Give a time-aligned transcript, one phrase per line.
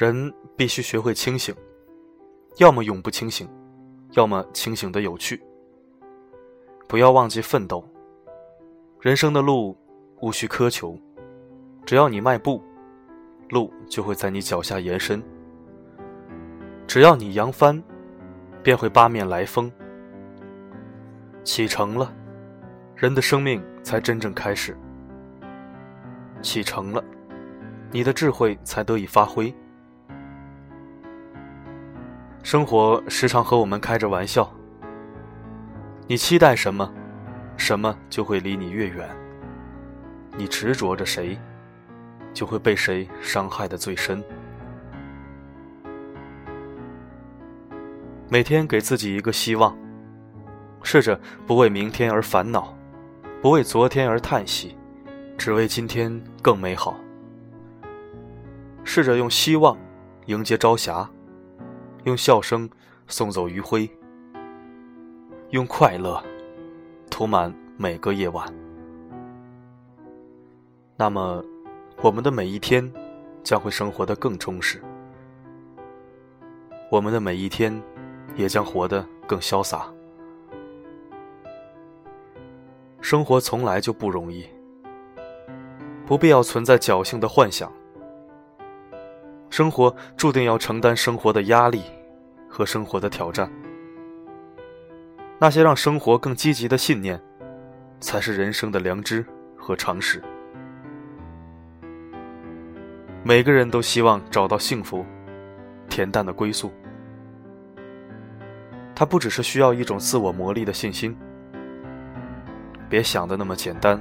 [0.00, 1.54] 人必须学会清醒，
[2.56, 3.46] 要么永不清醒，
[4.12, 5.38] 要么清醒的有趣。
[6.88, 7.86] 不要忘记奋斗。
[9.02, 9.76] 人生的路
[10.22, 10.98] 无需苛求，
[11.84, 12.62] 只要你迈步，
[13.50, 15.22] 路就会在你脚下延伸。
[16.86, 17.82] 只要你扬帆，
[18.62, 19.70] 便会八面来风。
[21.44, 22.10] 启程了，
[22.96, 24.74] 人的生命才真正开始。
[26.40, 27.04] 启程了，
[27.92, 29.54] 你的智慧才得以发挥。
[32.50, 34.52] 生活时常和我们开着玩笑。
[36.08, 36.92] 你期待什么，
[37.56, 39.06] 什么就会离你越远；
[40.36, 41.38] 你执着着谁，
[42.34, 44.20] 就会被谁伤害的最深。
[48.28, 49.78] 每天给自己一个希望，
[50.82, 52.76] 试着不为明天而烦恼，
[53.40, 54.76] 不为昨天而叹息，
[55.38, 56.96] 只为今天更美好。
[58.82, 59.78] 试着用希望
[60.26, 61.08] 迎接朝霞。
[62.04, 62.68] 用笑声
[63.06, 63.90] 送走余晖，
[65.50, 66.22] 用快乐
[67.10, 68.46] 涂满每个夜晚。
[70.96, 71.44] 那么，
[72.02, 72.90] 我们的每一天
[73.42, 74.82] 将会生活的更充实，
[76.90, 77.82] 我们的每一天
[78.34, 79.92] 也将活得更潇洒。
[83.00, 84.46] 生活从来就不容易，
[86.06, 87.70] 不必要存在侥幸的幻想。
[89.50, 91.82] 生活注定要承担生活的压力
[92.48, 93.50] 和生活的挑战，
[95.40, 97.20] 那些让生活更积极的信念，
[97.98, 99.26] 才是人生的良知
[99.58, 100.22] 和常识。
[103.24, 105.04] 每个人都希望找到幸福、
[105.88, 106.72] 恬淡的归宿，
[108.94, 111.14] 它不只是需要一种自我磨砺的信心，
[112.88, 114.00] 别想的那么简单，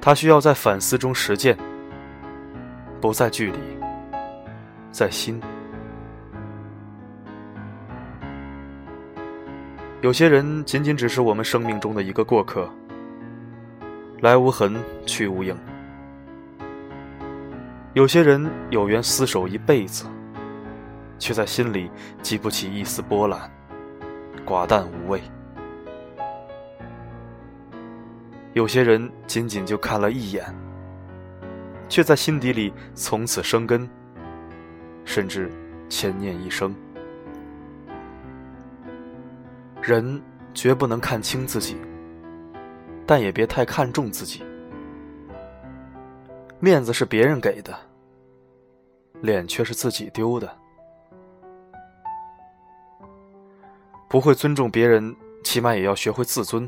[0.00, 1.58] 它需要在反思中实践。
[3.02, 3.58] 不在距离，
[4.92, 5.40] 在心。
[10.02, 12.70] 有些人仅仅只是我们生命中的一个过客，
[14.20, 15.58] 来无痕，去无影。
[17.94, 20.06] 有些人有缘厮守一辈子，
[21.18, 21.90] 却在心里
[22.22, 23.50] 激不起一丝波澜，
[24.46, 25.20] 寡淡无味。
[28.52, 30.61] 有些人仅仅就看了一眼。
[31.92, 33.86] 却在心底里从此生根，
[35.04, 35.52] 甚至
[35.90, 36.74] 牵念一生。
[39.82, 40.18] 人
[40.54, 41.76] 绝不能看清自己，
[43.06, 44.42] 但也别太看重自己。
[46.60, 47.78] 面子是别人给的，
[49.20, 50.50] 脸却是自己丢的。
[54.08, 55.14] 不会尊重别人，
[55.44, 56.66] 起码也要学会自尊。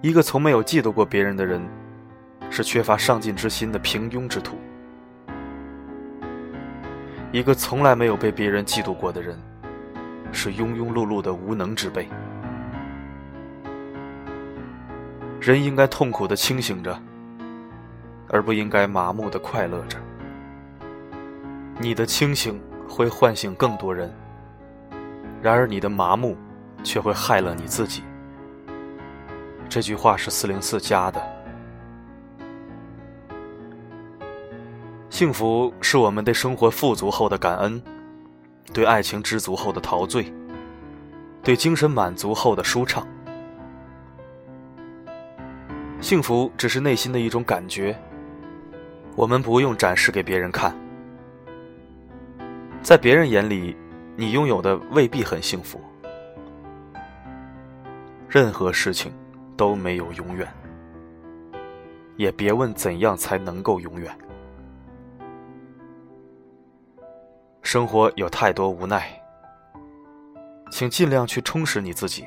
[0.00, 1.60] 一个从没有嫉妒过别人的人。
[2.50, 4.56] 是缺乏上进之心的平庸之徒。
[7.30, 9.38] 一个从来没有被别人嫉妒过的人，
[10.32, 12.08] 是庸庸碌碌的无能之辈。
[15.40, 16.98] 人应该痛苦的清醒着，
[18.28, 19.98] 而不应该麻木的快乐着。
[21.78, 24.12] 你的清醒会唤醒更多人，
[25.40, 26.36] 然而你的麻木
[26.82, 28.02] 却会害了你自己。
[29.68, 31.37] 这句话是四零四加的。
[35.18, 37.82] 幸福是我们对生活富足后的感恩，
[38.72, 40.32] 对爱情知足后的陶醉，
[41.42, 43.04] 对精神满足后的舒畅。
[46.00, 48.00] 幸福只是内心的一种感觉，
[49.16, 50.72] 我们不用展示给别人看。
[52.80, 53.76] 在别人眼里，
[54.14, 55.80] 你拥有的未必很幸福。
[58.28, 59.12] 任何事情
[59.56, 60.46] 都没有永远，
[62.14, 64.16] 也别问怎样才能够永远。
[67.70, 69.22] 生活有太多无奈，
[70.70, 72.26] 请尽量去充实你自己，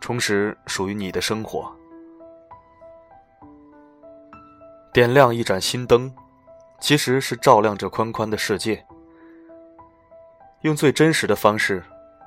[0.00, 1.72] 充实属于你的生活。
[4.92, 6.12] 点亮一盏心灯，
[6.80, 8.84] 其实是照亮这宽宽的世界。
[10.62, 11.80] 用最真实的方式，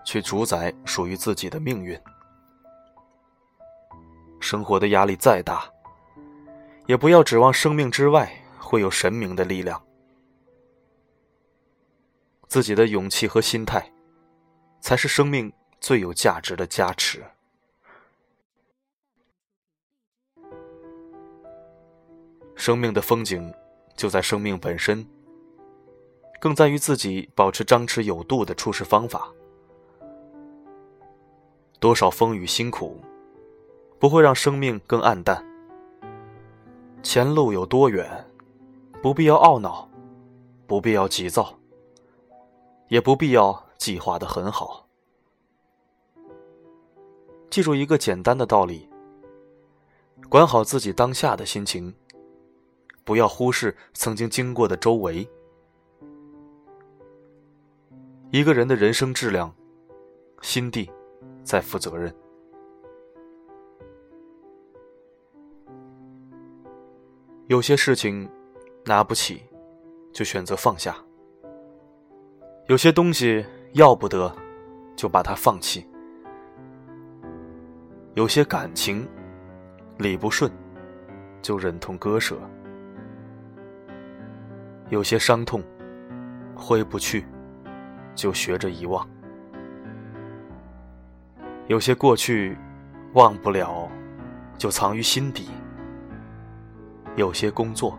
[0.06, 2.00] 去主宰属于自己的命运。
[4.40, 5.66] 生活的压力再大，
[6.86, 9.82] 也不要指望生命之外会有神明的力量。
[12.56, 13.92] 自己的勇气和心态，
[14.80, 17.22] 才是生命最有价值的加持。
[22.56, 23.54] 生命的风景，
[23.98, 25.06] 就在生命本身，
[26.40, 29.30] 更在于自己保持张弛有度的处事方法。
[31.82, 33.02] 多少风雨辛苦，
[34.00, 35.46] 不会让生命更暗淡。
[37.04, 38.26] 前路有多远，
[39.02, 39.90] 不必要懊恼，
[40.66, 41.54] 不必要急躁，
[42.88, 44.88] 也不必要计划的很好。
[47.50, 48.90] 记住一个简单的道理：
[50.30, 51.94] 管好自己当下的心情。
[53.04, 55.30] 不要忽视曾经经过的周围。
[58.32, 59.54] 一个人的人生质量，
[60.42, 60.92] 心地
[61.44, 62.12] 在负责任。
[67.46, 68.28] 有些事情
[68.86, 69.44] 拿不起，
[70.12, 70.92] 就选择放下；
[72.68, 74.36] 有些东西要不得，
[74.96, 75.86] 就把它放弃；
[78.16, 79.08] 有些感情
[80.00, 80.52] 理不顺，
[81.44, 82.36] 就忍痛割舍。
[84.90, 85.64] 有些伤痛，
[86.56, 87.24] 挥不去，
[88.16, 89.08] 就学着遗忘；
[91.68, 92.58] 有些过去，
[93.14, 93.88] 忘不了，
[94.58, 95.44] 就藏于心底；
[97.16, 97.96] 有些工作，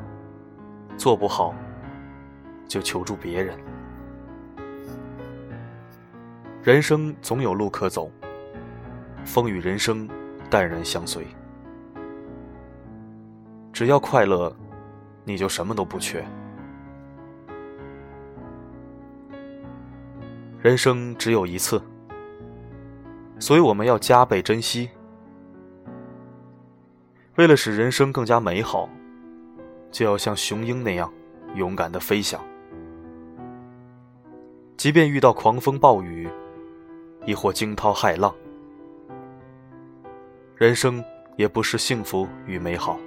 [0.97, 1.55] 做不好，
[2.67, 3.57] 就求助别人。
[6.67, 8.11] 人生总有路可走，
[9.25, 10.09] 风雨人生，
[10.51, 11.25] 淡然相随。
[13.73, 14.53] 只要快乐，
[15.23, 16.27] 你就什么都不缺。
[20.61, 21.81] 人生只有一次，
[23.39, 24.91] 所以我们要加倍珍惜。
[27.37, 28.89] 为了使人生更加美好，
[29.93, 31.09] 就要像雄鹰那样
[31.55, 32.45] 勇敢的飞翔。
[34.77, 36.29] 即便遇到狂风暴雨，
[37.27, 38.33] 亦或惊涛骇浪，
[40.55, 41.05] 人生
[41.37, 42.99] 也不是幸福与美好。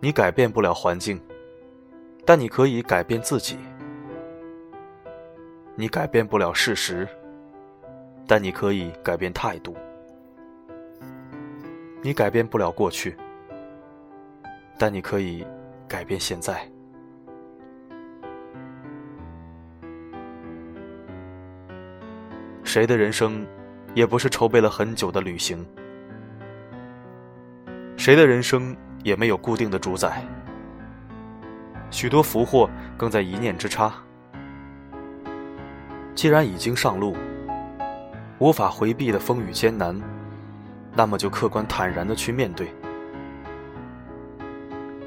[0.00, 1.20] 你改变不了环境，
[2.26, 3.56] 但你可以改变自己。
[5.76, 7.08] 你改变不了事实，
[8.26, 9.72] 但你可以改变态度；
[12.02, 13.16] 你改变不了过去，
[14.76, 15.46] 但你可以
[15.86, 16.68] 改变现在。
[22.68, 23.46] 谁的人生
[23.94, 25.66] 也不是筹备了很久的旅行，
[27.96, 30.22] 谁的人生也没有固定的主宰，
[31.90, 33.90] 许多福祸更在一念之差。
[36.14, 37.16] 既然已经上路，
[38.38, 39.98] 无法回避的风雨艰难，
[40.94, 42.68] 那么就客观坦然的去面对，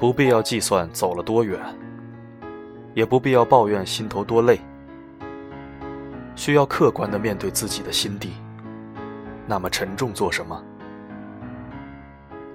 [0.00, 1.60] 不必要计算走了多远，
[2.92, 4.58] 也不必要抱怨心头多累，
[6.34, 8.32] 需要客观的面对自己的心地。
[9.46, 10.62] 那么沉重做什么？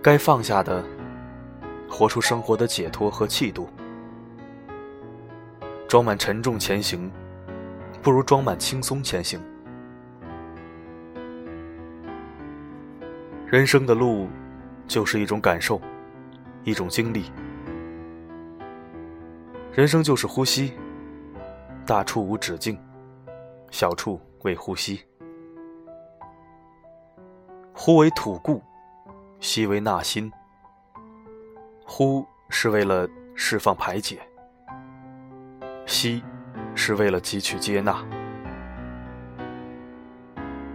[0.01, 0.83] 该放下的，
[1.89, 3.69] 活出生活的解脱和气度，
[5.87, 7.11] 装满沉重前行。
[8.01, 9.37] 不如装满轻松前行。
[13.45, 14.29] 人生的路，
[14.87, 15.81] 就是一种感受，
[16.63, 17.25] 一种经历。
[19.73, 20.71] 人生就是呼吸，
[21.85, 22.79] 大处无止境，
[23.69, 25.01] 小处为呼吸。
[27.73, 28.61] 呼为吐故，
[29.39, 30.31] 吸为纳新。
[31.85, 34.19] 呼是为了释放排解，
[35.85, 36.23] 吸。
[36.79, 38.05] 是为了汲取接纳。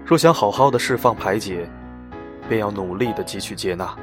[0.04, 1.70] 若想好好的释放排解，
[2.49, 3.96] 便要努力的汲取接纳。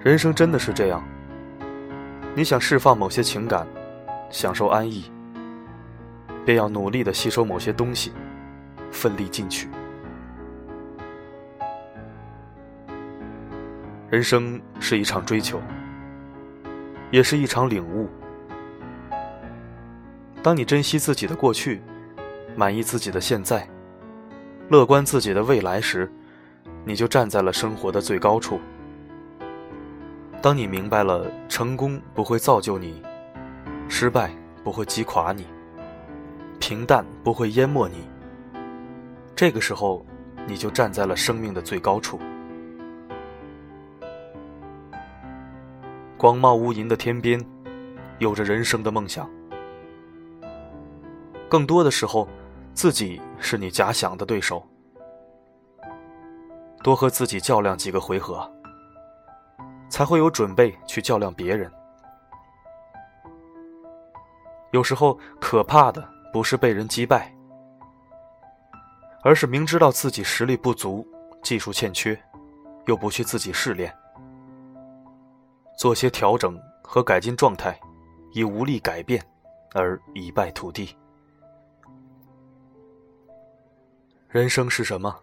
[0.00, 1.02] 人生真的是这样。
[2.36, 3.66] 你想释放某些情感，
[4.28, 5.10] 享受安逸，
[6.44, 8.12] 便要努力的吸收某些东西，
[8.90, 9.68] 奋力进取。
[14.10, 15.60] 人生是一场追求，
[17.10, 18.08] 也是一场领悟。
[20.42, 21.80] 当你珍惜自己的过去，
[22.54, 23.66] 满意自己的现在，
[24.68, 26.08] 乐观自己的未来时，
[26.84, 28.60] 你就站在了生活的最高处。
[30.42, 33.02] 当你明白了成功不会造就你，
[33.88, 34.30] 失败
[34.62, 35.46] 不会击垮你，
[36.66, 38.08] 平淡不会淹没你，
[39.36, 40.02] 这个时候，
[40.46, 42.18] 你就站在了生命的最高处。
[46.16, 47.38] 广袤无垠的天边，
[48.18, 49.28] 有着人生的梦想。
[51.50, 52.26] 更多的时候，
[52.72, 54.66] 自己是你假想的对手，
[56.82, 58.50] 多和自己较量几个回合，
[59.90, 61.70] 才会有准备去较量别人。
[64.70, 67.32] 有时候，可怕的不是被人击败，
[69.22, 71.06] 而是明知道自己实力不足、
[71.44, 72.20] 技术欠缺，
[72.86, 73.96] 又不去自己试炼，
[75.78, 77.78] 做些调整和改进状态，
[78.32, 79.24] 已无力改变，
[79.74, 80.96] 而一败涂地。
[84.26, 85.16] 人生是什么？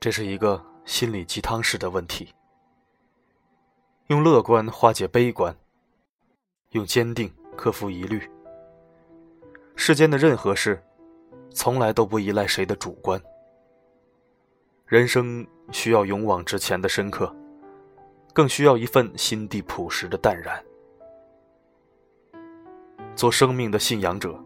[0.00, 2.32] 这是一个心理鸡汤式的问题。
[4.06, 5.54] 用乐观化解悲观，
[6.70, 7.30] 用坚定。
[7.56, 8.28] 克服疑虑。
[9.76, 10.82] 世间的任何事，
[11.52, 13.20] 从来都不依赖谁的主观。
[14.86, 17.34] 人生需要勇往直前的深刻，
[18.32, 20.62] 更需要一份心地朴实的淡然。
[23.16, 24.38] 做生命的信仰者，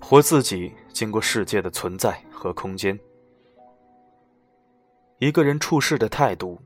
[0.00, 2.98] 活自己经过世界的存在和空间。
[5.18, 6.58] 一个人处事的态度，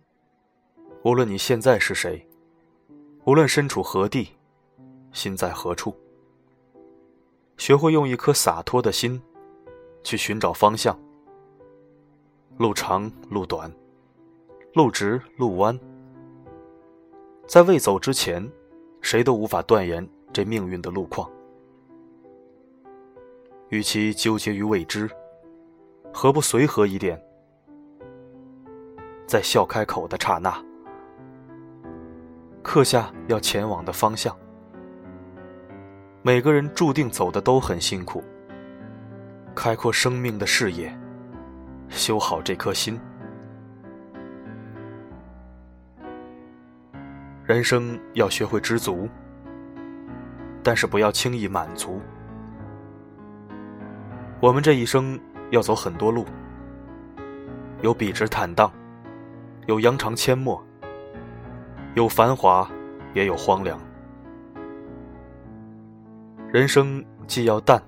[1.03, 2.27] 无论你现在是谁，
[3.25, 4.29] 无论身处何地。
[5.13, 5.97] 心在何处？
[7.57, 9.21] 学会用一颗洒脱的心，
[10.03, 10.99] 去寻找方向。
[12.59, 13.73] 路长路短，
[14.75, 15.79] 路直路弯，
[17.47, 18.49] 在未走之前，
[19.01, 21.29] 谁都无法断言这命运的路况。
[23.71, 25.11] 与其纠结于未知，
[26.13, 27.21] 何不随和一点？
[29.27, 30.63] 在笑开口的刹那，
[32.63, 34.37] 刻下要前往的方向。
[36.27, 38.25] 每个人注定走的都很辛苦，
[39.55, 40.91] 开阔生命的视野，
[41.91, 42.99] 修好这颗心。
[47.45, 49.07] 人生要学会知足，
[50.63, 52.01] 但是不要轻易满足。
[54.41, 56.25] 我们这一生要走很多路，
[57.83, 58.73] 有笔直坦荡，
[59.67, 60.65] 有扬长阡陌，
[61.93, 62.67] 有繁华，
[63.13, 63.79] 也有荒凉。
[66.55, 67.83] 人生既要淡，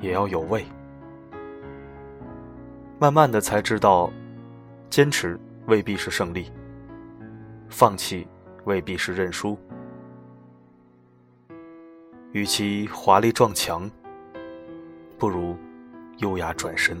[0.00, 0.66] 也要有味。
[2.98, 4.10] 慢慢的才知道，
[4.90, 6.50] 坚持未必是胜利，
[7.68, 8.26] 放弃
[8.64, 9.56] 未必是认输。
[12.32, 13.88] 与其华丽撞墙，
[15.16, 15.56] 不如
[16.16, 17.00] 优雅转身。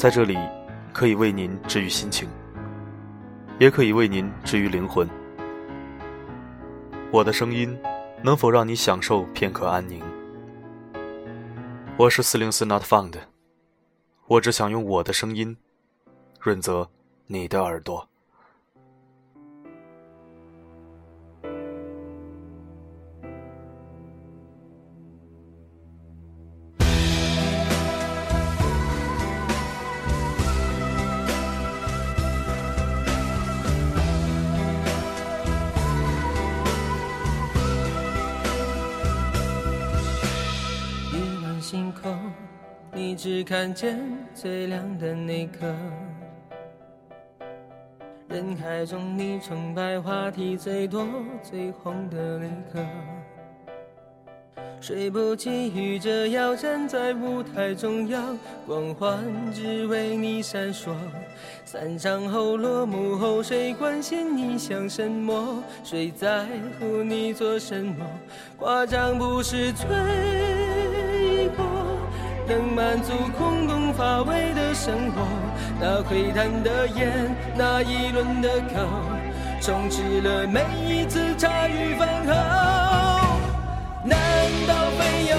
[0.00, 0.34] 在这里，
[0.94, 2.26] 可以为您治愈心情，
[3.58, 5.06] 也可以为您治愈灵魂。
[7.12, 7.78] 我的声音，
[8.22, 10.02] 能否让你享受片刻安宁？
[11.98, 13.12] 我是四零四 Not Found，
[14.26, 15.54] 我只想用我的声音，
[16.40, 16.88] 润泽
[17.26, 18.09] 你的耳朵。
[43.10, 43.98] 你只看见
[44.32, 45.66] 最亮的那颗，
[48.28, 51.04] 人海中你崇拜话题最多
[51.42, 52.86] 最红的那颗，
[54.80, 59.18] 谁不觊觎着要站在舞台中央，光环
[59.52, 60.92] 只为你闪烁。
[61.64, 65.64] 散场后落幕后，谁关心你想什么？
[65.82, 66.46] 谁在
[66.78, 68.06] 乎你做什么？
[68.56, 70.59] 夸张不是罪。
[72.50, 75.24] 能满足空洞乏味的生活，
[75.80, 78.88] 那窥探的眼，那议论的口，
[79.60, 82.32] 充斥了每一次茶余饭后。
[84.02, 84.18] 难
[84.66, 85.36] 道非要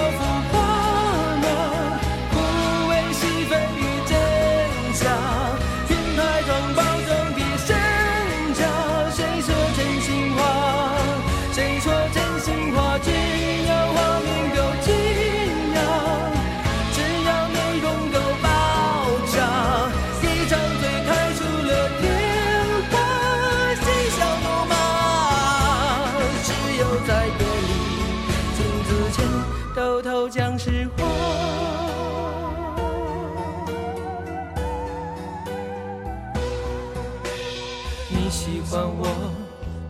[38.32, 39.30] 喜欢我，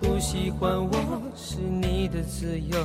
[0.01, 2.77] 不喜欢我是你的自由。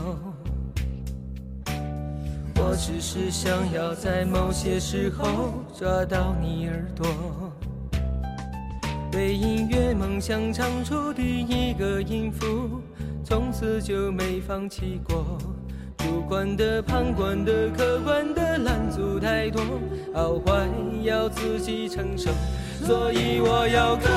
[2.56, 7.08] 我只是想要在某些时候抓到你耳朵，
[9.14, 12.80] 为音乐梦想唱出第一个音符，
[13.24, 15.40] 从此就没放弃过。
[15.98, 19.60] 主观的、旁观的、客观的拦阻太多，
[20.14, 20.68] 好坏
[21.02, 22.30] 要自己承受，
[22.86, 24.08] 所以我要歌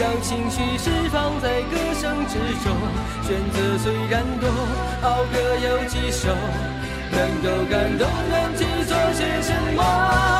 [0.00, 2.74] 将，情绪释放在歌声之中。
[3.22, 4.48] 选择虽然多，
[5.02, 6.34] 好歌有几首，
[7.10, 10.39] 能够感动人去做些什么？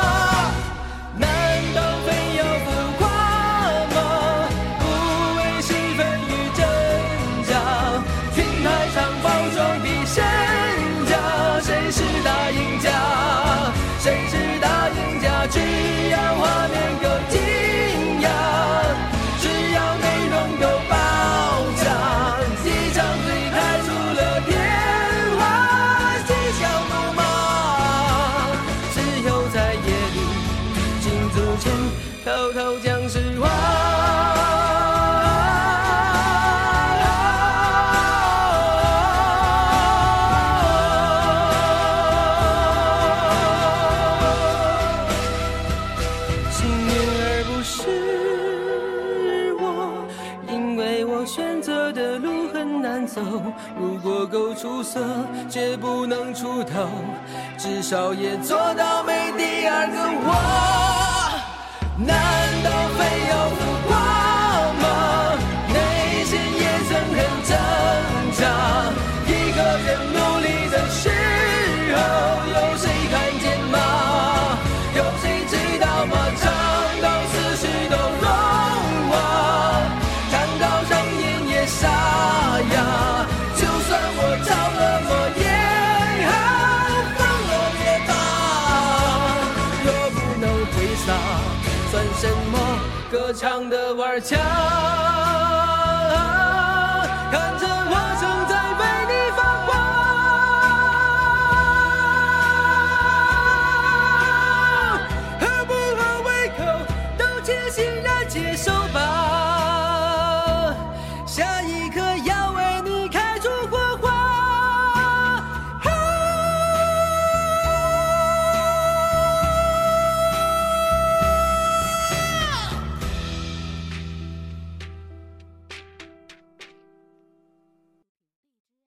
[32.31, 33.49] 偷偷讲实话。
[46.51, 47.73] 幸运而不是
[49.59, 49.63] 我，
[50.47, 53.21] 因为我选择的路很难走。
[53.77, 55.01] 如果够出色，
[55.49, 56.87] 却不能出头，
[57.57, 60.60] 至少也做到没第二个我。
[62.07, 62.40] 难